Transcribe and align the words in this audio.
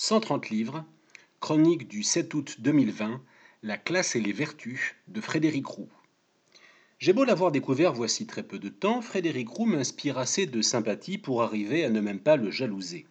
130 0.00 0.50
livres, 0.50 0.84
chronique 1.40 1.88
du 1.88 2.04
7 2.04 2.32
août 2.32 2.56
2020, 2.60 3.20
La 3.64 3.76
classe 3.76 4.14
et 4.14 4.20
les 4.20 4.30
vertus 4.30 4.94
de 5.08 5.20
Frédéric 5.20 5.66
Roux. 5.66 5.88
J'ai 7.00 7.12
beau 7.12 7.24
l'avoir 7.24 7.50
découvert 7.50 7.94
voici 7.94 8.24
très 8.24 8.44
peu 8.44 8.60
de 8.60 8.68
temps, 8.68 9.02
Frédéric 9.02 9.48
Roux 9.48 9.66
m'inspire 9.66 10.16
assez 10.16 10.46
de 10.46 10.62
sympathie 10.62 11.18
pour 11.18 11.42
arriver 11.42 11.84
à 11.84 11.90
ne 11.90 12.00
même 12.00 12.20
pas 12.20 12.36
le 12.36 12.52
jalouser. 12.52 13.06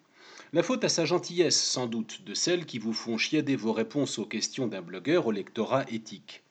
La 0.54 0.64
faute 0.64 0.86
à 0.86 0.90
sa 0.90 1.04
gentillesse, 1.04 1.62
sans 1.62 1.88
doute, 1.88 2.22
de 2.24 2.34
celles 2.34 2.66
qui 2.66 2.80
vous 2.80 2.94
font 2.94 3.18
chiader 3.18 3.58
vos 3.58 3.74
réponses 3.74 4.18
aux 4.18 4.26
questions 4.26 4.68
d'un 4.68 4.82
blogueur 4.82 5.28
au 5.28 5.32
lectorat 5.34 5.84
éthique. 5.92 6.42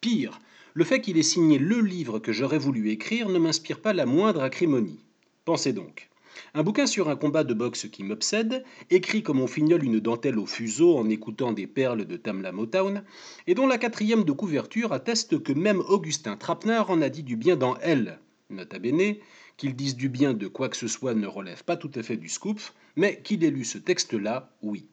Pire, 0.00 0.40
le 0.72 0.84
fait 0.84 1.02
qu'il 1.02 1.18
ait 1.18 1.22
signé 1.22 1.58
le 1.58 1.82
livre 1.82 2.18
que 2.18 2.32
j'aurais 2.32 2.56
voulu 2.56 2.88
écrire 2.88 3.28
ne 3.28 3.38
m'inspire 3.38 3.82
pas 3.82 3.92
la 3.92 4.06
moindre 4.06 4.40
acrimonie. 4.40 5.00
Pensez 5.44 5.74
donc. 5.74 6.08
Un 6.54 6.62
bouquin 6.62 6.86
sur 6.86 7.08
un 7.08 7.16
combat 7.16 7.44
de 7.44 7.54
boxe 7.54 7.88
qui 7.90 8.02
m'obsède, 8.02 8.64
écrit 8.90 9.22
comme 9.22 9.40
on 9.40 9.46
fignole 9.46 9.84
une 9.84 10.00
dentelle 10.00 10.38
au 10.38 10.46
fuseau 10.46 10.96
en 10.96 11.08
écoutant 11.08 11.52
des 11.52 11.66
perles 11.66 12.04
de 12.04 12.16
Tamla 12.16 12.52
Motown, 12.52 13.02
et 13.46 13.54
dont 13.54 13.66
la 13.66 13.78
quatrième 13.78 14.24
de 14.24 14.32
couverture 14.32 14.92
atteste 14.92 15.42
que 15.42 15.52
même 15.52 15.80
Augustin 15.88 16.36
Trapenard 16.36 16.90
en 16.90 17.02
a 17.02 17.08
dit 17.08 17.22
du 17.22 17.36
bien 17.36 17.56
dans 17.56 17.76
Elle. 17.78 18.18
Nota 18.50 18.78
bene, 18.78 19.16
qu'il 19.56 19.74
dise 19.74 19.96
du 19.96 20.08
bien 20.08 20.34
de 20.34 20.46
quoi 20.46 20.68
que 20.68 20.76
ce 20.76 20.88
soit 20.88 21.14
ne 21.14 21.26
relève 21.26 21.64
pas 21.64 21.76
tout 21.76 21.90
à 21.94 22.02
fait 22.02 22.16
du 22.16 22.28
scoop, 22.28 22.60
mais 22.96 23.20
qu'il 23.22 23.44
ait 23.44 23.50
lu 23.50 23.64
ce 23.64 23.78
texte-là, 23.78 24.50
oui. 24.62 24.86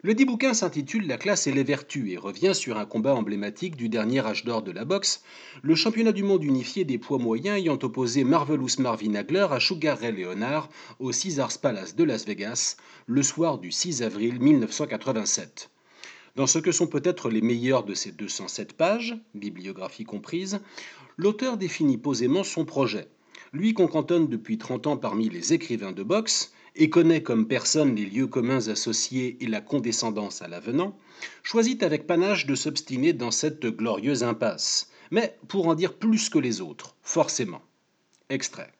Le 0.00 0.14
dit 0.14 0.24
bouquin 0.24 0.54
s'intitule 0.54 1.06
La 1.06 1.18
classe 1.18 1.46
et 1.46 1.52
les 1.52 1.62
vertus 1.62 2.10
et 2.10 2.16
revient 2.16 2.54
sur 2.54 2.78
un 2.78 2.86
combat 2.86 3.14
emblématique 3.14 3.76
du 3.76 3.88
dernier 3.88 4.24
âge 4.24 4.44
d'or 4.44 4.62
de 4.62 4.70
la 4.70 4.84
boxe, 4.84 5.22
le 5.62 5.74
championnat 5.74 6.12
du 6.12 6.22
monde 6.22 6.44
unifié 6.44 6.84
des 6.84 6.96
poids 6.96 7.18
moyens 7.18 7.58
ayant 7.58 7.78
opposé 7.82 8.24
Marvelous 8.24 8.78
Marvin 8.78 9.14
Hagler 9.14 9.46
à 9.50 9.60
Sugar 9.60 9.98
Ray 9.98 10.12
Leonard 10.12 10.70
au 10.98 11.10
Caesars 11.10 11.58
Palace 11.60 11.94
de 11.94 12.04
Las 12.04 12.24
Vegas 12.24 12.76
le 13.06 13.22
soir 13.22 13.58
du 13.58 13.70
6 13.70 14.02
avril 14.02 14.40
1987. 14.40 15.70
Dans 16.36 16.46
ce 16.46 16.58
que 16.58 16.72
sont 16.72 16.86
peut-être 16.86 17.28
les 17.28 17.40
meilleurs 17.42 17.84
de 17.84 17.94
ces 17.94 18.12
207 18.12 18.74
pages, 18.74 19.18
bibliographie 19.34 20.04
comprise, 20.04 20.60
l'auteur 21.16 21.56
définit 21.56 21.98
posément 21.98 22.44
son 22.44 22.64
projet. 22.64 23.08
Lui 23.52 23.74
qu'on 23.74 23.88
cantonne 23.88 24.28
depuis 24.28 24.56
30 24.56 24.86
ans 24.86 24.96
parmi 24.96 25.28
les 25.28 25.52
écrivains 25.52 25.92
de 25.92 26.02
boxe, 26.02 26.52
et 26.76 26.90
connaît 26.90 27.22
comme 27.22 27.48
personne 27.48 27.94
les 27.94 28.06
lieux 28.06 28.26
communs 28.26 28.68
associés 28.68 29.36
et 29.40 29.46
la 29.46 29.60
condescendance 29.60 30.42
à 30.42 30.48
l'avenant, 30.48 30.96
choisit 31.42 31.82
avec 31.82 32.06
panache 32.06 32.46
de 32.46 32.54
s'obstiner 32.54 33.12
dans 33.12 33.30
cette 33.30 33.66
glorieuse 33.66 34.22
impasse, 34.22 34.90
mais 35.10 35.36
pour 35.48 35.68
en 35.68 35.74
dire 35.74 35.94
plus 35.94 36.28
que 36.28 36.38
les 36.38 36.60
autres, 36.60 36.96
forcément. 37.02 37.62
Extrait. 38.28 38.72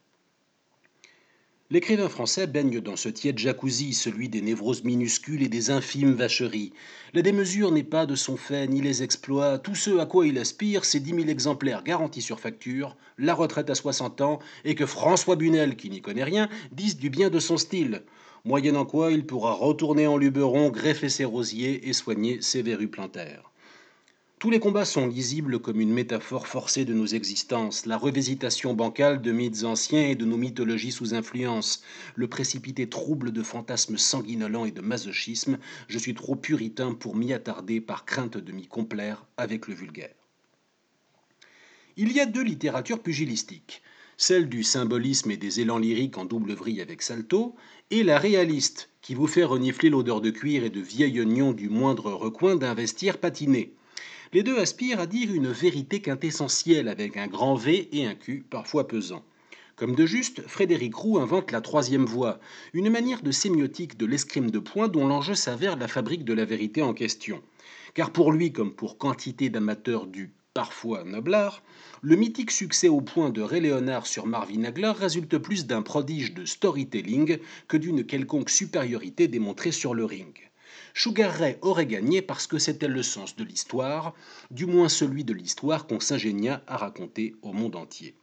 L'écrivain 1.69 2.09
français 2.09 2.47
baigne 2.47 2.81
dans 2.81 2.95
ce 2.95 3.09
tiède 3.09 3.39
jacuzzi, 3.39 3.93
celui 3.93 4.29
des 4.29 4.41
névroses 4.41 4.85
minuscules 4.85 5.43
et 5.43 5.49
des 5.49 5.73
infimes 5.73 6.13
vacheries. 6.13 6.73
La 7.13 7.23
démesure 7.23 7.73
n'est 7.73 7.83
pas 7.83 8.07
de 8.07 8.15
son 8.15 8.37
fait 8.37 8.69
ni 8.69 8.81
les 8.81 9.03
exploits. 9.03 9.59
Tout 9.59 9.75
ce 9.75 9.99
à 9.99 10.07
quoi 10.07 10.29
il 10.29 10.39
aspire, 10.39 10.85
c'est 10.85 11.01
dix 11.01 11.13
mille 11.13 11.29
exemplaires 11.29 11.83
garantis 11.83 12.23
sur 12.23 12.39
facture, 12.39 12.97
la 13.19 13.35
retraite 13.35 13.69
à 13.69 13.75
60 13.75 14.21
ans, 14.21 14.39
et 14.65 14.77
que 14.77 14.87
François 14.87 15.35
Bunel, 15.35 15.75
qui 15.75 15.91
n'y 15.91 16.01
connaît 16.01 16.23
rien, 16.23 16.49
dise 16.71 16.99
du 16.99 17.11
bien 17.11 17.31
de 17.31 17.41
son 17.41 17.57
style. 17.57 18.05
Moyennant 18.45 18.87
quoi, 18.87 19.11
il 19.11 19.27
pourra 19.27 19.53
retourner 19.53 20.07
en 20.07 20.19
Luberon, 20.19 20.71
greffer 20.71 21.09
ses 21.09 21.25
rosiers 21.25 21.89
et 21.89 21.93
soigner 21.93 22.41
ses 22.43 22.63
verrues 22.63 22.87
plantaires. 22.87 23.51
Tous 24.39 24.51
les 24.51 24.61
combats 24.61 24.85
sont 24.85 25.07
lisibles 25.07 25.61
comme 25.61 25.81
une 25.81 25.95
métaphore 25.95 26.47
forcée 26.47 26.85
de 26.85 26.93
nos 26.93 27.07
existences, 27.07 27.87
la 27.87 27.97
revisitation 27.97 28.75
bancale 28.75 29.23
de 29.23 29.33
mythes 29.33 29.65
anciens 29.65 30.07
et 30.09 30.15
de 30.15 30.27
nos 30.27 30.37
mythologies 30.37 30.93
sous 30.93 31.15
influence, 31.15 31.83
le 32.17 32.29
précipité 32.29 32.87
trouble 32.87 33.33
de 33.33 33.43
fantasmes 33.43 33.97
sanguinolents 33.97 34.67
et 34.67 34.73
de 34.73 34.83
masochisme, 34.83 35.57
je 35.89 35.99
suis 35.99 36.13
trop 36.13 36.37
puritain 36.37 36.93
pour 36.93 37.17
m'y 37.17 37.33
attarder 37.33 37.81
par 37.81 38.05
crainte 38.05 38.37
de 38.37 38.53
m'y 38.53 38.67
complaire 38.67 39.25
avec 39.39 39.69
le 39.69 39.75
vulgaire. 39.75 40.15
Il 41.97 42.13
y 42.13 42.21
a 42.21 42.27
deux 42.27 42.45
littératures 42.45 43.03
pugilistiques, 43.03 43.81
celle 44.19 44.51
du 44.51 44.65
symbolisme 44.65 45.31
et 45.31 45.39
des 45.39 45.61
élans 45.61 45.79
lyriques 45.79 46.19
en 46.19 46.27
double 46.27 46.53
vrille 46.53 46.83
avec 46.83 47.01
Salto, 47.01 47.57
et 47.91 48.03
la 48.03 48.19
réaliste, 48.19 48.91
qui 49.01 49.15
vous 49.15 49.29
fait 49.29 49.45
renifler 49.45 49.89
l'odeur 49.89 50.21
de 50.21 50.29
cuir 50.29 50.63
et 50.63 50.71
de 50.71 50.81
vieil 50.81 51.21
oignon 51.21 51.53
du 51.53 51.71
moindre 51.71 52.13
recoin 52.13 52.57
d'un 52.57 52.75
vestiaire 52.75 53.17
patiné. 53.17 53.73
Les 54.33 54.43
deux 54.43 54.59
aspirent 54.59 55.01
à 55.01 55.07
dire 55.07 55.33
une 55.33 55.49
vérité 55.49 56.01
quintessentielle 56.01 56.89
avec 56.89 57.17
un 57.17 57.29
grand 57.29 57.55
V 57.55 57.89
et 57.93 58.07
un 58.07 58.15
Q 58.15 58.45
parfois 58.49 58.89
pesant. 58.89 59.25
Comme 59.77 59.95
de 59.95 60.05
juste, 60.05 60.43
Frédéric 60.49 60.95
Roux 60.95 61.19
invente 61.19 61.53
la 61.53 61.61
troisième 61.61 62.07
voie, 62.07 62.41
une 62.73 62.91
manière 62.91 63.23
de 63.23 63.31
sémiotique 63.31 63.97
de 63.97 64.07
l'escrime 64.07 64.51
de 64.51 64.59
poing 64.59 64.89
dont 64.89 65.07
l'enjeu 65.07 65.35
s'avère 65.35 65.77
la 65.77 65.87
fabrique 65.87 66.25
de 66.25 66.33
la 66.33 66.45
vérité 66.45 66.83
en 66.83 66.93
question. 66.93 67.43
Car 67.95 68.11
pour 68.11 68.33
lui, 68.33 68.53
comme 68.53 68.75
pour 68.75 68.99
quantité 68.99 69.49
d'amateurs 69.49 70.07
du 70.07 70.33
parfois 70.55 71.05
noblard, 71.05 71.63
le 72.01 72.17
mythique 72.17 72.51
succès 72.51 72.89
au 72.89 73.03
point 73.03 73.31
de 73.31 73.43
Ray 73.43 73.61
Léonard 73.61 74.07
sur 74.07 74.27
Marvin 74.27 74.65
Hagler 74.65 74.93
résulte 74.93 75.39
plus 75.39 75.67
d'un 75.67 75.83
prodige 75.83 76.33
de 76.35 76.47
storytelling 76.47 77.39
que 77.69 77.77
d'une 77.77 78.05
quelconque 78.05 78.51
supériorité 78.51 79.29
démontrée 79.29 79.73
sur 79.73 79.95
le 79.95 80.05
ring. 80.05 80.46
Sugar 80.95 81.41
aurait 81.63 81.87
gagné 81.87 82.23
parce 82.23 82.47
que 82.47 82.59
c'était 82.59 82.89
le 82.89 83.03
sens 83.03 83.37
de 83.37 83.45
l'histoire, 83.45 84.15
du 84.51 84.67
moins 84.67 84.89
celui 84.89 85.25
de 85.25 85.33
l'histoire 85.33 85.87
qu'on 85.87 86.01
s'ingénia 86.01 86.63
à 86.67 86.77
raconter 86.77 87.35
au 87.43 87.53
monde 87.53 87.77
entier. 87.77 88.15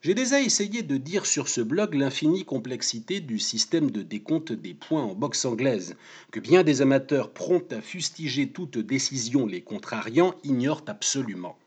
J'ai 0.00 0.14
déjà 0.14 0.40
essayé 0.40 0.82
de 0.82 0.96
dire 0.96 1.26
sur 1.26 1.48
ce 1.48 1.60
blog 1.60 1.94
l'infinie 1.94 2.44
complexité 2.44 3.18
du 3.18 3.40
système 3.40 3.90
de 3.90 4.02
décompte 4.02 4.52
des 4.52 4.72
points 4.72 5.02
en 5.02 5.14
boxe 5.14 5.44
anglaise, 5.44 5.96
que 6.30 6.38
bien 6.38 6.62
des 6.62 6.82
amateurs 6.82 7.32
prompts 7.32 7.72
à 7.72 7.80
fustiger 7.80 8.48
toute 8.48 8.78
décision 8.78 9.44
les 9.44 9.60
contrariant 9.60 10.36
ignorent 10.44 10.84
absolument. 10.86 11.58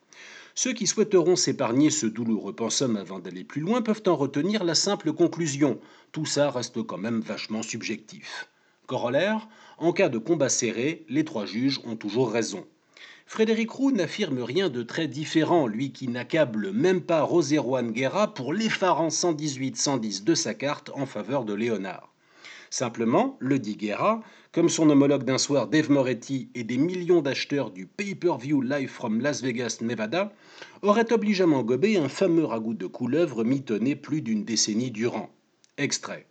Ceux 0.56 0.72
qui 0.74 0.88
souhaiteront 0.88 1.36
s'épargner 1.36 1.90
ce 1.90 2.06
douloureux 2.06 2.56
pensum 2.56 2.96
avant 2.96 3.20
d'aller 3.20 3.44
plus 3.44 3.62
loin 3.62 3.82
peuvent 3.82 4.04
en 4.06 4.16
retenir 4.16 4.64
la 4.64 4.76
simple 4.76 5.12
conclusion. 5.12 5.80
Tout 6.14 6.26
ça 6.26 6.52
reste 6.52 6.84
quand 6.84 6.98
même 6.98 7.20
vachement 7.20 7.64
subjectif. 7.64 8.48
En 9.78 9.94
cas 9.94 10.10
de 10.10 10.18
combat 10.18 10.50
serré, 10.50 11.06
les 11.08 11.24
trois 11.24 11.46
juges 11.46 11.80
ont 11.86 11.96
toujours 11.96 12.32
raison. 12.32 12.66
Frédéric 13.26 13.72
Roux 13.72 13.92
n'affirme 13.92 14.44
rien 14.44 14.70
de 14.70 14.84
très 14.84 15.08
différent, 15.08 15.66
lui 15.66 15.94
qui 15.94 16.10
n'accable 16.10 16.72
même 16.72 17.02
pas 17.02 17.22
Roséroine 17.22 17.92
Guerra 17.92 18.34
pour 18.34 18.54
l'effarant 18.54 19.08
118-110 19.08 20.26
de 20.26 20.36
sa 20.36 20.54
carte 20.54 20.92
en 20.94 21.06
faveur 21.06 21.46
de 21.46 21.54
Léonard. 21.54 22.14
Simplement, 22.70 23.38
le 23.40 23.60
dit 23.60 23.78
Guerra, 23.78 24.22
comme 24.52 24.68
son 24.70 24.90
homologue 24.90 25.24
d'un 25.24 25.38
soir 25.38 25.68
Dave 25.68 25.90
Moretti 25.90 26.50
et 26.56 26.66
des 26.66 26.78
millions 26.78 27.22
d'acheteurs 27.22 27.72
du 27.72 27.86
pay-per-view 27.86 28.62
live 28.62 28.90
from 28.90 29.22
Las 29.22 29.42
Vegas, 29.42 29.78
Nevada, 29.82 30.34
aurait 30.82 31.14
obligeamment 31.14 31.64
gobé 31.64 31.98
un 31.98 32.10
fameux 32.10 32.46
ragoût 32.46 32.74
de 32.74 32.88
couleuvre 32.88 33.46
mitonné 33.46 33.96
plus 33.96 34.22
d'une 34.22 34.44
décennie 34.44 34.92
durant. 34.92 35.30
Extrait. 35.78 36.28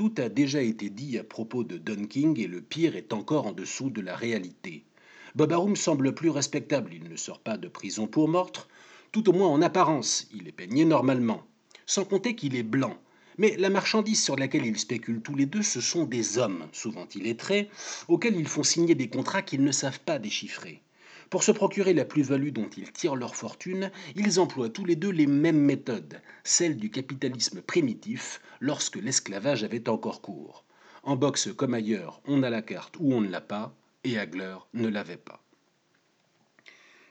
Tout 0.00 0.14
a 0.16 0.30
déjà 0.30 0.62
été 0.62 0.88
dit 0.88 1.18
à 1.18 1.24
propos 1.24 1.62
de 1.62 1.76
Dunking 1.76 2.40
et 2.40 2.46
le 2.46 2.62
pire 2.62 2.96
est 2.96 3.12
encore 3.12 3.46
en 3.46 3.52
dessous 3.52 3.90
de 3.90 4.00
la 4.00 4.16
réalité. 4.16 4.86
Bob 5.34 5.52
Arum 5.52 5.76
semble 5.76 6.14
plus 6.14 6.30
respectable, 6.30 6.94
il 6.94 7.06
ne 7.06 7.16
sort 7.16 7.38
pas 7.38 7.58
de 7.58 7.68
prison 7.68 8.06
pour 8.06 8.26
meurtre, 8.26 8.70
tout 9.12 9.28
au 9.28 9.34
moins 9.34 9.48
en 9.48 9.60
apparence, 9.60 10.26
il 10.32 10.48
est 10.48 10.52
peigné 10.52 10.86
normalement. 10.86 11.42
Sans 11.84 12.06
compter 12.06 12.34
qu'il 12.34 12.56
est 12.56 12.62
blanc. 12.62 12.96
Mais 13.36 13.54
la 13.58 13.68
marchandise 13.68 14.24
sur 14.24 14.36
laquelle 14.36 14.64
ils 14.64 14.78
spéculent 14.78 15.20
tous 15.20 15.34
les 15.34 15.44
deux, 15.44 15.62
ce 15.62 15.82
sont 15.82 16.06
des 16.06 16.38
hommes, 16.38 16.66
souvent 16.72 17.06
illettrés, 17.14 17.68
auxquels 18.08 18.36
ils 18.36 18.48
font 18.48 18.62
signer 18.62 18.94
des 18.94 19.10
contrats 19.10 19.42
qu'ils 19.42 19.64
ne 19.64 19.70
savent 19.70 20.00
pas 20.00 20.18
déchiffrer. 20.18 20.80
Pour 21.30 21.44
se 21.44 21.52
procurer 21.52 21.94
la 21.94 22.04
plus-value 22.04 22.50
dont 22.50 22.68
ils 22.76 22.90
tirent 22.90 23.14
leur 23.14 23.36
fortune, 23.36 23.92
ils 24.16 24.40
emploient 24.40 24.68
tous 24.68 24.84
les 24.84 24.96
deux 24.96 25.12
les 25.12 25.28
mêmes 25.28 25.60
méthodes, 25.60 26.20
celles 26.42 26.76
du 26.76 26.90
capitalisme 26.90 27.62
primitif, 27.62 28.40
lorsque 28.58 28.96
l'esclavage 28.96 29.62
avait 29.62 29.88
encore 29.88 30.22
cours. 30.22 30.64
En 31.04 31.14
boxe 31.14 31.50
comme 31.56 31.74
ailleurs, 31.74 32.20
on 32.26 32.42
a 32.42 32.50
la 32.50 32.62
carte 32.62 32.96
ou 32.98 33.12
on 33.12 33.20
ne 33.20 33.30
l'a 33.30 33.40
pas, 33.40 33.72
et 34.02 34.18
Hagler 34.18 34.56
ne 34.74 34.88
l'avait 34.88 35.16
pas. 35.16 35.40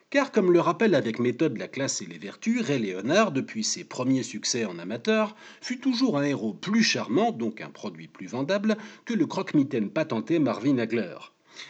Car 0.10 0.34
comme 0.34 0.52
le 0.52 0.60
rappelle 0.60 0.96
avec 0.96 1.20
méthode 1.20 1.58
la 1.58 1.70
classe 1.70 2.02
et 2.02 2.06
les 2.06 2.18
vertus, 2.18 2.62
Ray 2.62 2.80
Léonard, 2.80 3.32
depuis 3.32 3.64
ses 3.64 3.86
premiers 3.86 4.24
succès 4.24 4.66
en 4.66 4.80
amateur, 4.80 5.34
fut 5.62 5.80
toujours 5.80 6.18
un 6.18 6.24
héros 6.24 6.54
plus 6.54 6.84
charmant, 6.84 7.32
donc 7.32 7.62
un 7.62 7.70
produit 7.70 8.10
plus 8.10 8.28
vendable, 8.28 8.76
que 9.06 9.14
le 9.14 9.28
croque-mitaine 9.28 9.90
patenté 9.90 10.40
Marvin 10.40 10.78
Hagler. 10.78 11.16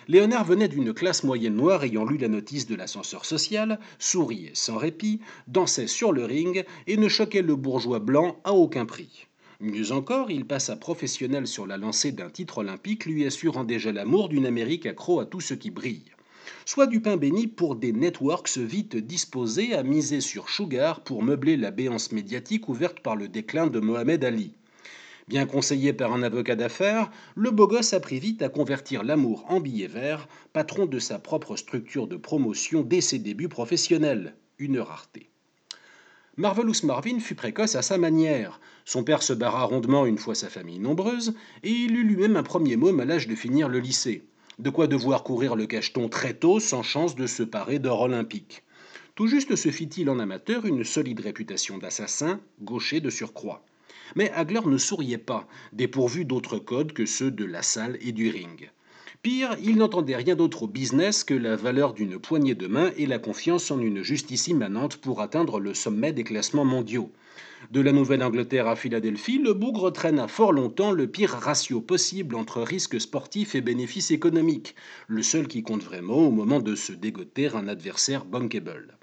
Léonard 0.07 0.45
venait 0.45 0.67
d'une 0.67 0.93
classe 0.93 1.23
moyenne 1.23 1.55
noire 1.55 1.83
ayant 1.83 2.05
lu 2.05 2.17
la 2.17 2.27
notice 2.27 2.67
de 2.67 2.75
l'ascenseur 2.75 3.25
social, 3.25 3.79
souriait 3.97 4.51
sans 4.53 4.77
répit, 4.77 5.19
dansait 5.47 5.87
sur 5.87 6.11
le 6.11 6.25
ring 6.25 6.65
et 6.87 6.97
ne 6.97 7.07
choquait 7.07 7.41
le 7.41 7.55
bourgeois 7.55 7.99
blanc 7.99 8.39
à 8.43 8.53
aucun 8.53 8.85
prix. 8.85 9.27
Mieux 9.61 9.91
encore, 9.91 10.31
il 10.31 10.45
passa 10.45 10.77
professionnel 10.77 11.45
sur 11.45 11.67
la 11.67 11.77
lancée 11.77 12.13
d'un 12.13 12.29
titre 12.29 12.59
olympique 12.59 13.05
lui 13.05 13.25
assurant 13.25 13.65
déjà 13.65 13.91
l'amour 13.91 14.29
d'une 14.29 14.45
Amérique 14.45 14.85
accro 14.85 15.19
à 15.19 15.25
tout 15.25 15.41
ce 15.41 15.53
qui 15.53 15.69
brille. 15.69 16.05
Soit 16.65 16.87
du 16.87 17.01
pain 17.01 17.17
béni 17.17 17.47
pour 17.47 17.75
des 17.75 17.91
networks 17.91 18.57
vite 18.57 18.95
disposés 18.95 19.73
à 19.73 19.83
miser 19.83 20.21
sur 20.21 20.49
Sugar 20.49 21.01
pour 21.03 21.23
meubler 21.23 21.57
la 21.57 21.71
béance 21.71 22.11
médiatique 22.11 22.69
ouverte 22.69 23.01
par 23.01 23.15
le 23.15 23.27
déclin 23.27 23.67
de 23.67 23.79
Mohamed 23.79 24.23
Ali. 24.23 24.53
Bien 25.29 25.45
conseillé 25.45 25.93
par 25.93 26.11
un 26.11 26.23
avocat 26.23 26.55
d'affaires, 26.55 27.11
le 27.35 27.51
beau 27.51 27.67
gosse 27.67 27.93
apprit 27.93 28.19
vite 28.19 28.41
à 28.41 28.49
convertir 28.49 29.03
l'amour 29.03 29.45
en 29.47 29.59
billet 29.59 29.85
vert, 29.85 30.27
patron 30.53 30.87
de 30.87 30.97
sa 30.97 31.19
propre 31.19 31.55
structure 31.55 32.07
de 32.07 32.17
promotion 32.17 32.81
dès 32.81 32.99
ses 32.99 33.19
débuts 33.19 33.47
professionnels. 33.47 34.33
Une 34.57 34.79
rareté. 34.79 35.29
Marvelous 36.35 36.83
Marvin 36.83 37.19
fut 37.19 37.35
précoce 37.35 37.75
à 37.75 37.83
sa 37.83 37.99
manière. 37.99 38.59
Son 38.85 39.03
père 39.03 39.21
se 39.21 39.33
barra 39.33 39.65
rondement 39.65 40.07
une 40.07 40.17
fois 40.17 40.33
sa 40.33 40.49
famille 40.49 40.79
nombreuse, 40.79 41.35
et 41.61 41.69
il 41.69 41.95
eut 41.95 42.05
lui-même 42.05 42.35
un 42.35 42.41
premier 42.41 42.75
môme 42.75 42.99
à 42.99 43.05
l'âge 43.05 43.27
de 43.27 43.35
finir 43.35 43.69
le 43.69 43.77
lycée. 43.77 44.23
De 44.57 44.71
quoi 44.71 44.87
devoir 44.87 45.23
courir 45.23 45.55
le 45.55 45.67
cacheton 45.67 46.09
très 46.09 46.33
tôt 46.33 46.59
sans 46.59 46.81
chance 46.81 47.15
de 47.15 47.27
se 47.27 47.43
parer 47.43 47.77
d'or 47.77 48.01
olympique. 48.01 48.63
Tout 49.13 49.27
juste 49.27 49.55
se 49.55 49.69
fit-il 49.69 50.09
en 50.09 50.17
amateur 50.17 50.65
une 50.65 50.83
solide 50.83 51.19
réputation 51.19 51.77
d'assassin, 51.77 52.39
gaucher 52.63 52.99
de 52.99 53.11
surcroît. 53.11 53.63
Mais 54.15 54.31
Hagler 54.31 54.61
ne 54.65 54.77
souriait 54.77 55.17
pas, 55.17 55.47
dépourvu 55.73 56.25
d'autres 56.25 56.59
codes 56.59 56.93
que 56.93 57.05
ceux 57.05 57.31
de 57.31 57.45
la 57.45 57.61
salle 57.61 57.97
et 58.01 58.11
du 58.11 58.29
ring. 58.29 58.71
Pire, 59.21 59.57
il 59.61 59.75
n'entendait 59.75 60.15
rien 60.15 60.35
d'autre 60.35 60.63
au 60.63 60.67
business 60.67 61.25
que 61.25 61.33
la 61.33 61.57
valeur 61.57 61.93
d'une 61.93 62.19
poignée 62.19 62.55
de 62.55 62.67
main 62.67 62.91
et 62.95 63.05
la 63.05 63.19
confiance 63.19 63.69
en 63.69 63.79
une 63.79 64.01
justice 64.01 64.47
immanente 64.47 64.95
pour 64.95 65.19
atteindre 65.19 65.59
le 65.59 65.73
sommet 65.73 66.13
des 66.13 66.23
classements 66.23 66.63
mondiaux. 66.63 67.11
De 67.71 67.81
la 67.81 67.91
Nouvelle-Angleterre 67.91 68.67
à 68.67 68.77
Philadelphie, 68.77 69.37
le 69.37 69.53
bougre 69.53 69.91
traîna 69.91 70.29
fort 70.29 70.53
longtemps 70.53 70.93
le 70.93 71.07
pire 71.07 71.31
ratio 71.31 71.81
possible 71.81 72.35
entre 72.35 72.61
risques 72.61 73.01
sportifs 73.01 73.55
et 73.55 73.61
bénéfices 73.61 74.11
économiques, 74.11 74.75
le 75.07 75.21
seul 75.21 75.49
qui 75.49 75.63
compte 75.63 75.83
vraiment 75.83 76.19
au 76.19 76.31
moment 76.31 76.61
de 76.61 76.75
se 76.75 76.93
dégoter 76.93 77.47
un 77.47 77.67
adversaire 77.67 78.23
bankable. 78.23 78.98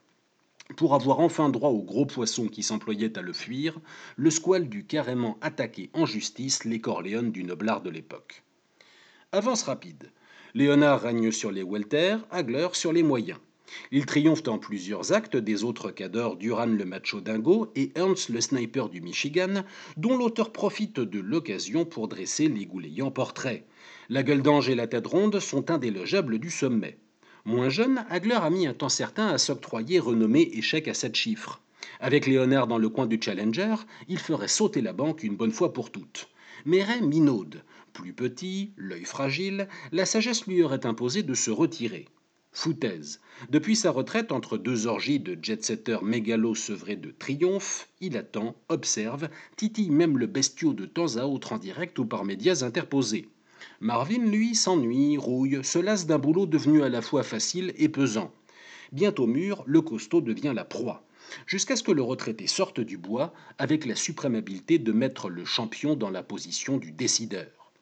Pour 0.75 0.95
avoir 0.95 1.21
enfin 1.21 1.49
droit 1.49 1.71
au 1.71 1.83
gros 1.83 2.07
poisson 2.07 2.49
qui 2.49 2.63
s'employait 2.63 3.17
à 3.17 3.23
le 3.23 3.33
fuir, 3.33 3.79
le 4.17 4.31
squale 4.31 4.69
dut 4.69 4.85
carrément 4.85 5.39
attaquer 5.41 5.91
en 5.95 6.07
justice 6.07 6.65
les 6.65 6.81
Corléones 6.81 7.31
du 7.31 7.45
noblard 7.45 7.83
de 7.83 7.91
l'époque. 7.91 8.43
Avance 9.31 9.63
rapide. 9.63 10.11
Léonard 10.55 11.03
règne 11.03 11.31
sur 11.31 11.53
les 11.53 11.63
welter, 11.63 12.17
Hagler 12.31 12.69
sur 12.73 12.93
les 12.93 13.05
moyens. 13.05 13.39
Il 13.91 14.07
triomphe 14.07 14.47
en 14.49 14.59
plusieurs 14.59 15.13
actes 15.13 15.37
des 15.37 15.65
autres 15.65 15.91
cadors 15.91 16.37
Duran 16.37 16.67
le 16.67 16.85
macho 16.85 17.21
dingo 17.21 17.71
et 17.77 17.93
Ernst 17.95 18.29
le 18.29 18.41
sniper 18.41 18.89
du 18.89 19.01
Michigan, 19.01 19.65
dont 19.97 20.17
l'auteur 20.17 20.53
profite 20.53 21.01
de 21.01 21.21
l'occasion 21.21 21.85
pour 21.85 22.09
dresser 22.09 22.49
l'égoulayant 22.49 23.11
portrait. 23.11 23.67
La 24.09 24.23
gueule 24.23 24.43
d'ange 24.43 24.69
et 24.69 24.75
la 24.75 24.87
tête 24.87 25.07
ronde 25.07 25.41
sont 25.41 25.71
indélogeables 25.71 26.39
du 26.39 26.51
sommet. 26.51 26.99
Moins 27.47 27.69
jeune, 27.69 28.05
Hagler 28.11 28.35
a 28.35 28.51
mis 28.51 28.67
un 28.67 28.75
temps 28.75 28.89
certain 28.89 29.29
à 29.29 29.39
s'octroyer 29.39 30.01
renommé 30.01 30.51
échec 30.55 30.89
à 30.89 30.95
sept 30.95 31.15
chiffres. 31.15 31.61
Avec 32.01 32.27
Léonard 32.27 32.67
dans 32.67 32.77
le 32.77 32.89
coin 32.89 33.07
du 33.07 33.21
Challenger, 33.23 33.77
il 34.09 34.19
ferait 34.19 34.49
sauter 34.49 34.81
la 34.81 34.93
banque 34.93 35.23
une 35.23 35.37
bonne 35.37 35.53
fois 35.53 35.73
pour 35.73 35.93
toutes. 35.93 36.29
Mais 36.65 36.83
Ray 36.83 37.03
minaude. 37.03 37.63
Plus 37.93 38.13
petit, 38.13 38.73
l'œil 38.77 39.05
fragile, 39.05 39.69
la 39.93 40.07
sagesse 40.07 40.49
lui 40.49 40.61
aurait 40.65 40.87
imposé 40.87 41.23
de 41.23 41.35
se 41.35 41.53
retirer. 41.53 42.09
Foutaise. 42.51 43.21
Depuis 43.49 43.77
sa 43.77 43.93
retraite 43.93 44.33
entre 44.33 44.59
deux 44.59 44.89
orgies 44.89 45.21
de 45.21 45.39
jet-setter 45.41 45.99
mégalo 46.03 46.57
sevré 46.57 46.97
de 46.97 47.13
triomphe, 47.13 47.89
il 48.01 48.17
attend, 48.17 48.57
observe, 48.69 49.29
titille 49.57 49.91
même 49.91 50.19
le 50.19 50.27
bestiau 50.27 50.73
de 50.73 50.85
temps 50.85 51.17
à 51.17 51.27
autre 51.27 51.53
en 51.53 51.59
direct 51.59 51.97
ou 52.01 52.07
par 52.07 52.25
médias 52.25 52.65
interposés. 52.65 53.29
Marvin, 53.81 54.25
lui, 54.25 54.55
s'ennuie, 54.55 55.17
rouille, 55.17 55.65
se 55.65 55.79
lasse 55.79 56.07
d'un 56.07 56.19
boulot 56.19 56.47
devenu 56.47 56.83
à 56.83 56.89
la 56.89 57.03
fois 57.03 57.23
facile 57.23 57.73
et 57.77 57.89
pesant. 57.89 58.33
Bientôt 58.93 59.27
mûr, 59.27 59.63
le 59.67 59.81
costaud 59.81 60.21
devient 60.21 60.53
la 60.55 60.65
proie 60.65 61.07
jusqu'à 61.47 61.77
ce 61.77 61.83
que 61.83 61.93
le 61.93 62.03
retraité 62.03 62.47
sorte 62.47 62.81
du 62.81 62.99
bois 62.99 63.33
avec 63.59 63.85
la 63.85 63.95
suprême 63.95 64.35
habileté 64.35 64.79
de 64.79 64.93
mettre 64.93 65.29
le 65.29 65.45
champion 65.45 65.95
dans 65.95 66.11
la 66.11 66.23
position 66.23 66.79
du 66.79 66.93
décideur. 66.93 67.73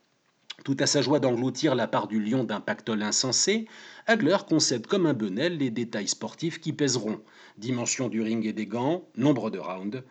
Tout 0.64 0.76
à 0.78 0.86
sa 0.86 1.02
joie 1.02 1.18
d'engloutir 1.20 1.74
la 1.74 1.88
part 1.88 2.06
du 2.06 2.20
lion 2.20 2.44
d'un 2.44 2.60
pactole 2.60 3.02
insensé, 3.02 3.66
Hagler 4.06 4.36
concède 4.48 4.86
comme 4.86 5.06
un 5.06 5.12
benel 5.12 5.58
les 5.58 5.70
détails 5.70 6.08
sportifs 6.08 6.60
qui 6.60 6.72
pèseront 6.72 7.20
dimension 7.58 8.08
du 8.08 8.22
ring 8.22 8.46
et 8.46 8.52
des 8.52 8.66
gants, 8.66 9.04
nombre 9.16 9.50
de 9.50 9.58
rounds. 9.58 10.02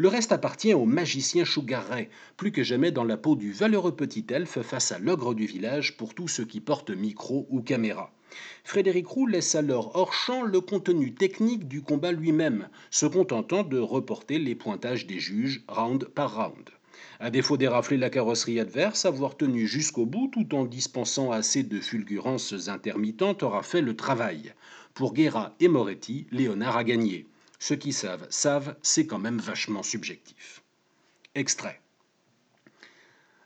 Le 0.00 0.08
reste 0.08 0.32
appartient 0.32 0.72
au 0.72 0.86
magicien 0.86 1.44
Ray, 1.44 2.08
plus 2.38 2.52
que 2.52 2.62
jamais 2.62 2.90
dans 2.90 3.04
la 3.04 3.18
peau 3.18 3.36
du 3.36 3.52
valeureux 3.52 3.94
petit 3.94 4.24
elfe 4.30 4.62
face 4.62 4.92
à 4.92 4.98
l'ogre 4.98 5.34
du 5.34 5.44
village 5.44 5.98
pour 5.98 6.14
tous 6.14 6.26
ceux 6.26 6.46
qui 6.46 6.60
portent 6.60 6.88
micro 6.88 7.46
ou 7.50 7.60
caméra. 7.60 8.10
Frédéric 8.64 9.06
Roux 9.06 9.26
laisse 9.26 9.54
alors 9.56 9.94
hors 9.94 10.14
champ 10.14 10.40
le 10.40 10.62
contenu 10.62 11.12
technique 11.12 11.68
du 11.68 11.82
combat 11.82 12.12
lui-même, 12.12 12.70
se 12.90 13.04
contentant 13.04 13.62
de 13.62 13.78
reporter 13.78 14.38
les 14.38 14.54
pointages 14.54 15.06
des 15.06 15.20
juges 15.20 15.64
round 15.68 16.06
par 16.06 16.34
round. 16.34 16.70
À 17.18 17.28
défaut 17.28 17.58
d'érafler 17.58 17.98
la 17.98 18.08
carrosserie 18.08 18.58
adverse, 18.58 19.04
avoir 19.04 19.36
tenu 19.36 19.66
jusqu'au 19.66 20.06
bout 20.06 20.28
tout 20.32 20.54
en 20.54 20.64
dispensant 20.64 21.30
assez 21.30 21.62
de 21.62 21.78
fulgurances 21.78 22.68
intermittentes 22.68 23.42
aura 23.42 23.62
fait 23.62 23.82
le 23.82 23.94
travail. 23.94 24.54
Pour 24.94 25.12
Guerra 25.12 25.54
et 25.60 25.68
Moretti, 25.68 26.26
Léonard 26.30 26.78
a 26.78 26.84
gagné. 26.84 27.26
Ceux 27.62 27.76
qui 27.76 27.92
savent, 27.92 28.26
savent, 28.30 28.74
c'est 28.80 29.06
quand 29.06 29.18
même 29.18 29.38
vachement 29.38 29.82
subjectif. 29.82 30.62
Extrait. 31.34 31.78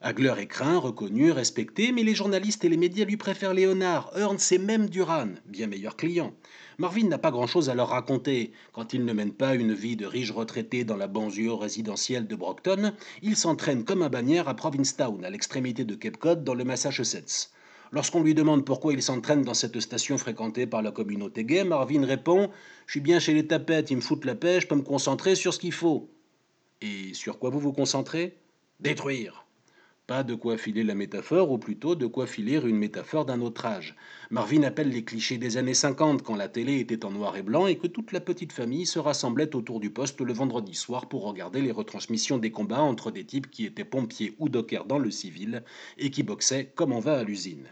Hagler 0.01 0.35
est 0.39 0.47
craint, 0.47 0.79
reconnu, 0.79 1.33
respecté, 1.33 1.91
mais 1.91 2.05
les 2.05 2.15
journalistes 2.15 2.65
et 2.65 2.69
les 2.69 2.77
médias 2.77 3.07
lui 3.07 3.17
préfèrent 3.17 3.55
Léonard, 3.55 4.13
Ernst 4.15 4.53
et 4.53 4.59
même 4.59 4.89
Duran, 4.89 5.31
bien 5.47 5.67
meilleur 5.67 5.97
client. 5.97 6.33
Marvin 6.79 7.09
n'a 7.09 7.19
pas 7.19 7.33
grand-chose 7.33 7.71
à 7.71 7.75
leur 7.75 7.89
raconter. 7.89 8.53
Quand 8.73 8.93
il 8.93 9.05
ne 9.05 9.13
mène 9.13 9.33
pas 9.33 9.57
une 9.57 9.75
vie 9.75 9.97
de 9.97 10.07
riche 10.07 10.31
retraité 10.31 10.85
dans 10.85 10.97
la 10.97 11.09
banlieue 11.09 11.53
résidentielle 11.53 12.29
de 12.29 12.37
Brockton, 12.37 12.93
il 13.21 13.37
s'entraîne 13.37 13.85
comme 13.85 14.03
un 14.03 14.11
bannière 14.11 14.49
à 14.49 14.55
Provincetown, 14.55 15.25
à 15.25 15.31
l'extrémité 15.31 15.85
de 15.85 15.97
Cape 15.97 16.19
Cod, 16.19 16.45
dans 16.45 16.55
le 16.55 16.65
Massachusetts. 16.65 17.51
Lorsqu'on 17.95 18.25
lui 18.25 18.35
demande 18.35 18.65
pourquoi 18.65 18.93
il 18.93 19.01
s'entraîne 19.01 19.43
dans 19.43 19.55
cette 19.55 19.79
station 19.79 20.19
fréquentée 20.19 20.67
par 20.67 20.83
la 20.83 20.91
communauté 20.91 21.45
gay, 21.45 21.63
Marvin 21.63 22.05
répond 22.05 22.51
Je 22.87 22.95
suis 22.95 23.01
bien 23.01 23.21
chez 23.21 23.35
les 23.35 23.47
tapettes, 23.47 23.93
ils 23.93 23.97
me 23.97 24.01
foutent 24.01 24.25
la 24.25 24.35
paix, 24.35 24.61
je 24.61 24.67
peux 24.67 24.75
me 24.75 24.83
concentrer 24.83 25.37
sur 25.37 25.55
ce 25.55 25.61
qu'il 25.61 25.71
faut. 25.71 26.11
Et 26.83 27.15
sur 27.15 27.39
quoi 27.39 27.51
vous 27.51 27.61
vous 27.61 27.73
concentrez? 27.73 28.37
Détruire. 28.81 29.47
Pas 30.09 30.25
de 30.25 30.35
quoi 30.35 30.59
filer 30.59 30.83
la 30.83 30.97
métaphore, 30.97 31.53
ou 31.53 31.59
plutôt 31.59 31.95
de 31.95 32.07
quoi 32.07 32.27
filer 32.27 32.61
une 32.65 32.79
métaphore 32.79 33.27
d'un 33.27 33.41
autre 33.41 33.65
âge. 33.65 33.95
Marvin 34.29 34.65
appelle 34.65 34.89
les 34.89 35.05
clichés 35.05 35.39
des 35.39 35.57
années 35.57 35.73
50, 35.73 36.25
quand 36.25 36.35
la 36.35 36.49
télé 36.49 36.81
était 36.81 37.05
en 37.05 37.13
noir 37.13 37.37
et 37.37 37.43
blanc 37.43 37.69
et 37.69 37.79
que 37.79 37.87
toute 37.87 38.11
la 38.11 38.21
petite 38.21 38.53
famille 38.53 38.87
se 38.87 38.99
rassemblait 38.99 39.55
autour 39.55 39.79
du 39.79 39.91
poste 39.91 40.21
le 40.21 40.33
vendredi 40.33 40.75
soir 40.75 41.09
pour 41.09 41.23
regarder 41.23 41.61
les 41.61 41.71
retransmissions 41.71 42.39
des 42.39 42.51
combats 42.51 42.83
entre 42.83 43.13
des 43.13 43.25
types 43.25 43.53
qui 43.53 43.65
étaient 43.65 43.85
pompiers 43.85 44.35
ou 44.41 44.49
dockers 44.49 44.85
dans 44.85 44.99
le 44.99 45.13
civil 45.13 45.63
et 45.97 46.11
qui 46.11 46.25
boxaient 46.25 46.73
comme 46.75 46.93
on 46.93 46.99
va 46.99 47.21
à 47.21 47.23
l'usine. 47.23 47.69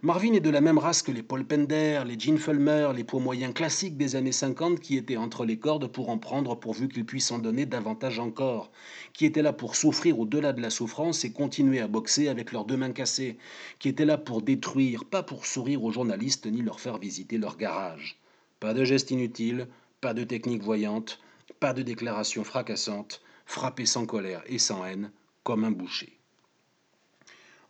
Marvin 0.00 0.32
est 0.32 0.40
de 0.40 0.50
la 0.50 0.60
même 0.60 0.78
race 0.78 1.02
que 1.02 1.10
les 1.10 1.24
Paul 1.24 1.44
Pender, 1.44 2.04
les 2.06 2.16
Gene 2.16 2.38
Fulmer, 2.38 2.92
les 2.94 3.02
poids 3.02 3.18
moyens 3.18 3.52
classiques 3.52 3.96
des 3.96 4.14
années 4.14 4.30
50 4.30 4.78
qui 4.78 4.96
étaient 4.96 5.16
entre 5.16 5.44
les 5.44 5.58
cordes 5.58 5.88
pour 5.88 6.08
en 6.08 6.18
prendre 6.18 6.54
pourvu 6.54 6.86
qu'ils 6.86 7.04
puissent 7.04 7.32
en 7.32 7.40
donner 7.40 7.66
davantage 7.66 8.20
encore, 8.20 8.70
qui 9.12 9.26
étaient 9.26 9.42
là 9.42 9.52
pour 9.52 9.74
souffrir 9.74 10.20
au-delà 10.20 10.52
de 10.52 10.62
la 10.62 10.70
souffrance 10.70 11.24
et 11.24 11.32
continuer 11.32 11.80
à 11.80 11.88
boxer 11.88 12.28
avec 12.28 12.52
leurs 12.52 12.64
deux 12.64 12.76
mains 12.76 12.92
cassées, 12.92 13.38
qui 13.80 13.88
étaient 13.88 14.04
là 14.04 14.18
pour 14.18 14.40
détruire, 14.40 15.04
pas 15.04 15.24
pour 15.24 15.46
sourire 15.46 15.82
aux 15.82 15.90
journalistes 15.90 16.46
ni 16.46 16.62
leur 16.62 16.78
faire 16.78 16.98
visiter 16.98 17.36
leur 17.36 17.56
garage. 17.56 18.20
Pas 18.60 18.74
de 18.74 18.84
gestes 18.84 19.10
inutiles, 19.10 19.66
pas 20.00 20.14
de 20.14 20.22
technique 20.22 20.62
voyante, 20.62 21.18
pas 21.58 21.72
de 21.72 21.82
déclarations 21.82 22.44
fracassantes, 22.44 23.20
frapper 23.46 23.84
sans 23.84 24.06
colère 24.06 24.44
et 24.46 24.60
sans 24.60 24.84
haine, 24.84 25.10
comme 25.42 25.64
un 25.64 25.72
boucher. 25.72 26.17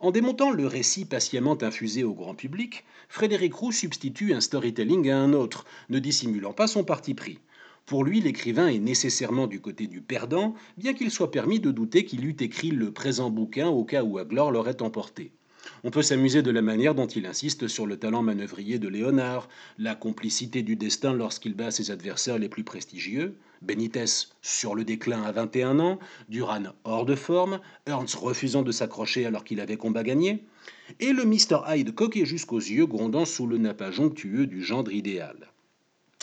En 0.01 0.11
démontant 0.11 0.51
le 0.51 0.65
récit 0.65 1.03
patiemment 1.03 1.61
infusé 1.61 2.05
au 2.05 2.13
grand 2.13 2.33
public, 2.33 2.85
Frédéric 3.09 3.53
Roux 3.53 3.73
substitue 3.73 4.33
un 4.33 4.39
storytelling 4.39 5.09
à 5.09 5.19
un 5.19 5.33
autre, 5.33 5.65
ne 5.89 5.99
dissimulant 5.99 6.53
pas 6.53 6.67
son 6.67 6.85
parti 6.85 7.13
pris. 7.13 7.39
Pour 7.85 8.05
lui, 8.05 8.21
l'écrivain 8.21 8.67
est 8.67 8.79
nécessairement 8.79 9.45
du 9.45 9.59
côté 9.59 9.87
du 9.87 9.99
perdant, 9.99 10.55
bien 10.77 10.93
qu'il 10.93 11.11
soit 11.11 11.31
permis 11.31 11.59
de 11.59 11.71
douter 11.71 12.05
qu'il 12.05 12.23
eût 12.23 12.37
écrit 12.39 12.71
le 12.71 12.93
présent 12.93 13.29
bouquin 13.29 13.67
au 13.67 13.83
cas 13.83 14.03
où 14.03 14.17
Aglor 14.17 14.51
l'aurait 14.51 14.81
emporté. 14.81 15.33
On 15.83 15.91
peut 15.91 16.01
s'amuser 16.01 16.41
de 16.41 16.51
la 16.51 16.61
manière 16.61 16.95
dont 16.95 17.07
il 17.07 17.25
insiste 17.25 17.67
sur 17.67 17.85
le 17.85 17.97
talent 17.97 18.21
manœuvrier 18.21 18.79
de 18.79 18.87
Léonard, 18.87 19.47
la 19.77 19.95
complicité 19.95 20.63
du 20.63 20.75
destin 20.75 21.13
lorsqu'il 21.13 21.53
bat 21.53 21.71
ses 21.71 21.91
adversaires 21.91 22.39
les 22.39 22.49
plus 22.49 22.63
prestigieux, 22.63 23.35
Benitez 23.61 24.05
sur 24.41 24.73
le 24.73 24.85
déclin 24.85 25.21
à 25.23 25.33
21 25.33 25.79
ans, 25.79 25.99
Duran 26.29 26.63
hors 26.85 27.05
de 27.05 27.15
forme, 27.15 27.59
Ernst 27.85 28.15
refusant 28.15 28.61
de 28.61 28.71
s'accrocher 28.71 29.25
alors 29.25 29.43
qu'il 29.43 29.59
avait 29.59 29.75
combat 29.75 30.03
gagné, 30.03 30.45
et 30.99 31.11
le 31.11 31.25
Mr. 31.25 31.61
Hyde 31.67 31.93
coquet 31.93 32.25
jusqu'aux 32.25 32.59
yeux 32.59 32.85
grondant 32.85 33.25
sous 33.25 33.47
le 33.47 33.57
nappage 33.57 33.99
onctueux 33.99 34.47
du 34.47 34.63
gendre 34.63 34.93
idéal. 34.93 35.49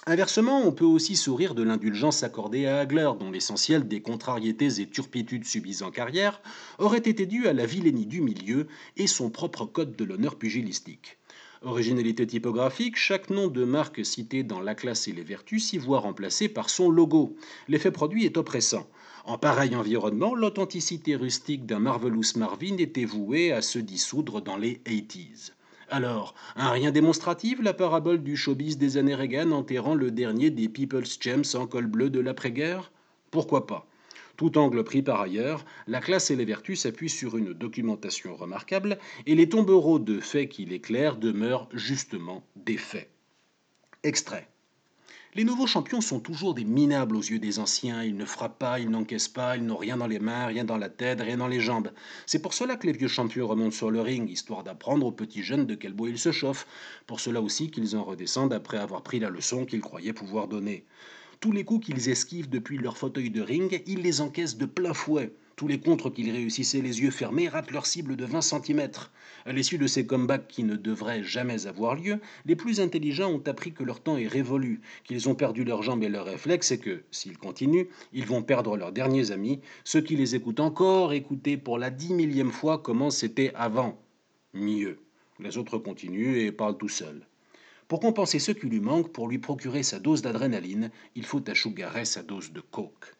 Inversement, 0.09 0.65
on 0.65 0.71
peut 0.71 0.85
aussi 0.85 1.17
sourire 1.17 1.57
de 1.57 1.65
l'indulgence 1.65 2.23
accordée 2.23 2.67
à 2.67 2.79
Hagler, 2.79 3.11
dont 3.19 3.33
l'essentiel 3.33 3.89
des 3.89 4.01
contrariétés 4.01 4.81
et 4.81 4.87
turpitudes 4.89 5.45
subies 5.45 5.83
en 5.83 5.91
carrière 5.91 6.41
aurait 6.79 6.99
été 6.99 7.27
dû 7.27 7.49
à 7.49 7.53
la 7.53 7.67
vilainie 7.67 8.07
du 8.07 8.21
milieu 8.21 8.69
et 8.97 9.09
son 9.09 9.31
propre 9.31 9.65
code 9.65 9.97
de 9.97 10.05
l'honneur 10.05 10.37
pugilistique. 10.37 11.19
Originalité 11.63 12.25
typographique, 12.25 12.95
chaque 12.95 13.31
nom 13.31 13.49
de 13.49 13.65
marque 13.65 14.07
cité 14.07 14.45
dans 14.45 14.61
la 14.61 14.77
classe 14.77 15.09
et 15.09 15.13
les 15.13 15.25
vertus 15.25 15.67
s'y 15.67 15.79
voit 15.79 15.99
remplacé 15.99 16.49
par 16.49 16.71
son 16.71 16.89
logo. 16.89 17.35
L'effet 17.67 17.91
produit 17.91 18.27
est 18.27 18.37
oppressant. 18.37 18.87
En 19.25 19.39
pareil 19.39 19.75
environnement, 19.75 20.37
l'authenticité 20.37 21.17
rustique 21.17 21.67
d'un 21.67 21.81
Marvelous 21.81 22.37
Marvin 22.37 22.77
était 22.77 23.05
vouée 23.05 23.51
à 23.51 23.61
se 23.61 23.81
dissoudre 23.81 24.41
dans 24.41 24.57
les 24.57 24.77
80s. 24.87 25.56
Alors, 25.88 26.35
un 26.57 26.71
rien 26.71 26.90
démonstratif, 26.90 27.62
la 27.62 27.73
parabole 27.73 28.23
du 28.23 28.37
showbiz 28.37 28.76
des 28.76 28.97
années 28.97 29.14
Reagan 29.14 29.52
enterrant 29.52 29.95
le 29.95 30.11
dernier 30.11 30.50
des 30.50 30.69
People's 30.69 31.16
Gems 31.21 31.55
en 31.55 31.66
col 31.69 31.87
bleu 31.87 32.11
de 32.11 32.19
l'après-guerre? 32.19 32.90
Pourquoi 33.31 33.66
pas? 33.66 33.87
Tout 34.37 34.59
angle 34.59 34.83
pris 34.83 35.02
par 35.02 35.21
ailleurs, 35.21 35.64
la 35.87 36.00
classe 36.00 36.31
et 36.31 36.37
les 36.37 36.45
vertus 36.45 36.81
s'appuient 36.81 37.09
sur 37.09 37.37
une 37.37 37.52
documentation 37.52 38.35
remarquable 38.35 38.99
et 39.26 39.35
les 39.37 39.49
tombereaux 39.49 40.00
de 40.00 40.21
faits 40.21 40.49
qui 40.49 40.64
l'éclairent 40.64 41.16
demeurent 41.16 41.69
justement 41.73 42.43
des 42.57 42.76
faits. 42.76 43.11
Extrait. 44.02 44.49
Les 45.37 45.45
nouveaux 45.45 45.66
champions 45.66 46.00
sont 46.00 46.19
toujours 46.19 46.55
des 46.55 46.64
minables 46.64 47.14
aux 47.14 47.21
yeux 47.21 47.38
des 47.38 47.59
anciens. 47.59 48.02
Ils 48.02 48.16
ne 48.16 48.25
frappent 48.25 48.59
pas, 48.59 48.81
ils 48.81 48.88
n'encaissent 48.88 49.28
pas, 49.28 49.59
ils 49.59 49.66
n'ont 49.66 49.76
rien 49.76 49.99
dans 49.99 50.07
les 50.07 50.19
mains, 50.19 50.47
rien 50.47 50.64
dans 50.64 50.78
la 50.78 50.88
tête, 50.88 51.21
rien 51.21 51.37
dans 51.37 51.47
les 51.47 51.61
jambes. 51.61 51.90
C'est 52.25 52.40
pour 52.40 52.55
cela 52.55 52.76
que 52.76 52.87
les 52.87 52.95
vieux 52.95 53.07
champions 53.07 53.47
remontent 53.47 53.76
sur 53.76 53.90
le 53.90 54.00
ring, 54.00 54.31
histoire 54.31 54.64
d'apprendre 54.64 55.05
aux 55.05 55.12
petits 55.12 55.43
jeunes 55.43 55.66
de 55.66 55.75
quel 55.75 55.93
bois 55.93 56.09
ils 56.09 56.19
se 56.19 56.33
chauffent. 56.33 56.66
Pour 57.07 57.21
cela 57.21 57.43
aussi 57.43 57.71
qu'ils 57.71 57.99
en 57.99 58.05
redescendent 58.05 58.55
après 58.55 58.78
avoir 58.78 59.02
pris 59.02 59.21
la 59.21 59.28
leçon 59.28 59.66
qu'ils 59.66 59.83
croyaient 59.83 60.14
pouvoir 60.14 60.49
donner. 60.49 60.87
Tous 61.40 61.52
les 61.52 61.64
coups 61.64 61.85
qu'ils 61.85 62.09
esquivent 62.09 62.49
depuis 62.49 62.78
leur 62.78 62.97
fauteuil 62.97 63.28
de 63.28 63.43
ring, 63.43 63.83
ils 63.87 64.00
les 64.00 64.23
encaissent 64.23 64.57
de 64.57 64.64
plein 64.64 64.95
fouet. 64.95 65.35
Tous 65.57 65.69
les 65.69 65.81
contres 65.81 66.13
qu'ils 66.13 66.31
réussissaient 66.31 66.83
les 66.83 67.01
yeux 67.01 67.11
fermés 67.11 67.49
ratent 67.49 67.71
leur 67.71 67.87
cible 67.87 68.15
de 68.15 68.27
20 68.27 68.43
cm. 68.43 68.91
À 69.47 69.53
l'issue 69.53 69.79
de 69.79 69.87
ces 69.87 70.05
comebacks 70.05 70.49
qui 70.49 70.65
ne 70.65 70.77
devraient 70.77 71.25
jamais 71.25 71.67
avoir 71.67 71.95
lieu, 71.95 72.21
les 72.45 72.57
plus 72.57 72.79
intelligents 72.79 73.31
ont 73.31 73.43
appris 73.47 73.73
que 73.73 73.83
leur 73.83 74.01
temps 74.01 74.19
est 74.19 74.27
révolu, 74.27 74.83
qu'ils 75.05 75.31
ont 75.31 75.35
perdu 75.35 75.65
leurs 75.65 75.83
jambes 75.83 76.03
et 76.03 76.11
leurs 76.11 76.27
réflexes 76.27 76.73
et 76.73 76.79
que, 76.79 77.05
s'ils 77.11 77.39
continuent, 77.39 77.87
ils 78.13 78.27
vont 78.27 78.43
perdre 78.43 78.77
leurs 78.77 78.93
derniers 78.93 79.31
amis, 79.31 79.61
ceux 79.83 80.03
qui 80.03 80.15
les 80.15 80.35
écoutent 80.35 80.61
encore 80.61 81.15
écouter 81.15 81.57
pour 81.57 81.79
la 81.79 81.89
dix 81.89 82.13
millième 82.13 82.53
fois 82.53 82.77
comment 82.77 83.09
c'était 83.09 83.53
avant. 83.55 83.99
Mieux. 84.53 84.99
Les 85.41 85.57
autres 85.57 85.79
continuent 85.79 86.37
et 86.37 86.53
parlent 86.53 86.77
tout 86.77 86.91
seuls. 86.91 87.27
Pour 87.89 88.01
compenser 88.01 88.41
ce 88.41 88.53
qui 88.53 88.67
lui 88.67 88.81
manque, 88.81 89.11
pour 89.11 89.27
lui 89.27 89.39
procurer 89.39 89.83
sa 89.83 90.01
dose 90.01 90.21
d'adrénaline, 90.21 90.91
il 91.15 91.25
faut 91.25 91.43
à 91.49 92.05
sa 92.05 92.23
dose 92.23 92.53
de 92.53 92.61
coke. 92.61 93.17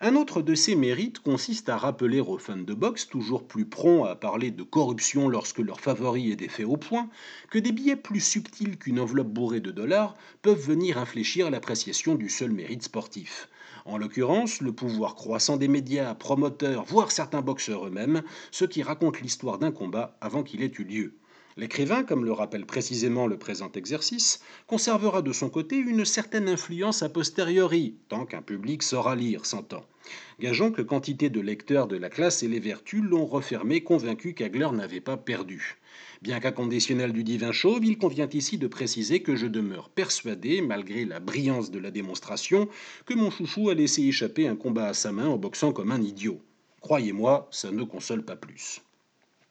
Un 0.00 0.16
autre 0.16 0.42
de 0.42 0.56
ses 0.56 0.74
mérites 0.74 1.20
consiste 1.20 1.68
à 1.68 1.76
rappeler 1.76 2.18
aux 2.18 2.36
fans 2.36 2.56
de 2.56 2.74
boxe, 2.74 3.06
toujours 3.06 3.46
plus 3.46 3.64
prompts 3.64 4.08
à 4.08 4.16
parler 4.16 4.50
de 4.50 4.64
corruption 4.64 5.28
lorsque 5.28 5.60
leur 5.60 5.80
favori 5.80 6.32
est 6.32 6.36
défait 6.36 6.64
au 6.64 6.76
point, 6.76 7.08
que 7.48 7.60
des 7.60 7.70
billets 7.70 7.94
plus 7.94 8.18
subtils 8.20 8.76
qu'une 8.76 8.98
enveloppe 8.98 9.28
bourrée 9.28 9.60
de 9.60 9.70
dollars 9.70 10.16
peuvent 10.42 10.58
venir 10.58 10.98
infléchir 10.98 11.48
l'appréciation 11.48 12.16
du 12.16 12.28
seul 12.28 12.50
mérite 12.50 12.82
sportif. 12.82 13.48
En 13.84 13.96
l'occurrence, 13.96 14.60
le 14.60 14.72
pouvoir 14.72 15.14
croissant 15.14 15.56
des 15.56 15.68
médias, 15.68 16.14
promoteurs, 16.14 16.84
voire 16.84 17.12
certains 17.12 17.42
boxeurs 17.42 17.86
eux-mêmes, 17.86 18.22
ceux 18.50 18.66
qui 18.66 18.82
racontent 18.82 19.20
l'histoire 19.22 19.58
d'un 19.58 19.70
combat 19.70 20.16
avant 20.20 20.42
qu'il 20.42 20.62
ait 20.64 20.72
eu 20.76 20.84
lieu. 20.84 21.14
L'écrivain, 21.56 22.02
comme 22.02 22.24
le 22.24 22.32
rappelle 22.32 22.66
précisément 22.66 23.28
le 23.28 23.38
présent 23.38 23.70
exercice, 23.76 24.40
conservera 24.66 25.22
de 25.22 25.32
son 25.32 25.48
côté 25.48 25.76
une 25.76 26.04
certaine 26.04 26.48
influence 26.48 27.04
a 27.04 27.08
posteriori, 27.08 27.94
tant 28.08 28.26
qu'un 28.26 28.42
public 28.42 28.82
saura 28.82 29.14
lire, 29.14 29.46
s'entend. 29.46 29.86
Gageons 30.40 30.72
que 30.72 30.82
quantité 30.82 31.30
de 31.30 31.40
lecteurs 31.40 31.86
de 31.86 31.96
la 31.96 32.10
classe 32.10 32.42
et 32.42 32.48
les 32.48 32.58
vertus 32.58 33.02
l'ont 33.02 33.24
refermé, 33.24 33.84
convaincu 33.84 34.34
qu'Agler 34.34 34.68
n'avait 34.72 35.00
pas 35.00 35.16
perdu. 35.16 35.76
Bien 36.22 36.40
qu'inconditionnel 36.40 37.12
du 37.12 37.22
divin 37.22 37.52
chauve, 37.52 37.84
il 37.84 37.98
convient 37.98 38.28
ici 38.32 38.58
de 38.58 38.66
préciser 38.66 39.22
que 39.22 39.36
je 39.36 39.46
demeure 39.46 39.90
persuadé, 39.90 40.60
malgré 40.60 41.04
la 41.04 41.20
brillance 41.20 41.70
de 41.70 41.78
la 41.78 41.92
démonstration, 41.92 42.68
que 43.06 43.14
mon 43.14 43.30
chouchou 43.30 43.70
a 43.70 43.74
laissé 43.74 44.02
échapper 44.02 44.48
un 44.48 44.56
combat 44.56 44.86
à 44.86 44.94
sa 44.94 45.12
main 45.12 45.28
en 45.28 45.36
boxant 45.36 45.72
comme 45.72 45.92
un 45.92 46.02
idiot. 46.02 46.40
Croyez-moi, 46.80 47.48
ça 47.50 47.70
ne 47.70 47.84
console 47.84 48.24
pas 48.24 48.36
plus. 48.36 48.83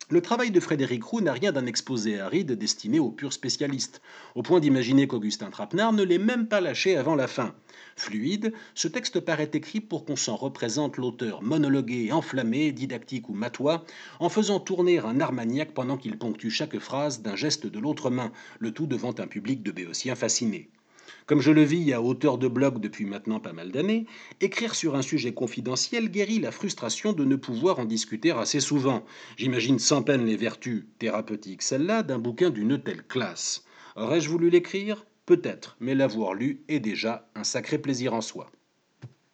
Le 0.09 0.21
travail 0.21 0.51
de 0.51 0.59
Frédéric 0.59 1.01
Roux 1.01 1.21
n'a 1.21 1.31
rien 1.31 1.53
d'un 1.53 1.65
exposé 1.65 2.19
aride 2.19 2.51
destiné 2.51 2.99
aux 2.99 3.09
purs 3.09 3.31
spécialistes, 3.31 4.01
au 4.35 4.43
point 4.43 4.59
d'imaginer 4.59 5.07
qu'Augustin 5.07 5.49
Trapenard 5.49 5.93
ne 5.93 6.03
l'ait 6.03 6.17
même 6.17 6.47
pas 6.47 6.59
lâché 6.59 6.97
avant 6.97 7.15
la 7.15 7.27
fin. 7.27 7.55
Fluide, 7.95 8.53
ce 8.75 8.89
texte 8.89 9.21
paraît 9.21 9.51
écrit 9.53 9.79
pour 9.79 10.03
qu'on 10.03 10.17
s'en 10.17 10.35
représente 10.35 10.97
l'auteur 10.97 11.41
monologué, 11.41 12.11
enflammé, 12.11 12.73
didactique 12.73 13.29
ou 13.29 13.33
matois, 13.33 13.85
en 14.19 14.27
faisant 14.27 14.59
tourner 14.59 14.99
un 14.99 15.21
armagnac 15.21 15.73
pendant 15.73 15.97
qu'il 15.97 16.17
ponctue 16.17 16.49
chaque 16.49 16.79
phrase 16.79 17.21
d'un 17.21 17.37
geste 17.37 17.65
de 17.65 17.79
l'autre 17.79 18.09
main, 18.09 18.33
le 18.59 18.71
tout 18.71 18.87
devant 18.87 19.15
un 19.19 19.27
public 19.27 19.63
de 19.63 19.71
béotiens 19.71 20.15
fascinés. 20.15 20.69
Comme 21.25 21.41
je 21.41 21.51
le 21.51 21.63
vis 21.63 21.93
à 21.93 22.01
hauteur 22.01 22.37
de 22.37 22.47
blog 22.47 22.79
depuis 22.79 23.05
maintenant 23.05 23.39
pas 23.39 23.53
mal 23.53 23.71
d'années, 23.71 24.05
écrire 24.41 24.75
sur 24.75 24.95
un 24.95 25.01
sujet 25.01 25.33
confidentiel 25.33 26.09
guérit 26.09 26.39
la 26.39 26.51
frustration 26.51 27.13
de 27.13 27.25
ne 27.25 27.35
pouvoir 27.35 27.79
en 27.79 27.85
discuter 27.85 28.31
assez 28.31 28.59
souvent. 28.59 29.05
J'imagine 29.37 29.79
sans 29.79 30.03
peine 30.03 30.25
les 30.25 30.37
vertus 30.37 30.85
thérapeutiques, 30.99 31.61
celles-là, 31.61 32.03
d'un 32.03 32.19
bouquin 32.19 32.49
d'une 32.49 32.81
telle 32.81 33.03
classe. 33.03 33.63
Aurais-je 33.95 34.29
voulu 34.29 34.49
l'écrire? 34.49 35.05
Peut-être, 35.25 35.77
mais 35.79 35.95
l'avoir 35.95 36.33
lu 36.33 36.63
est 36.67 36.79
déjà 36.79 37.29
un 37.35 37.43
sacré 37.43 37.77
plaisir 37.77 38.13
en 38.13 38.21
soi. 38.21 38.51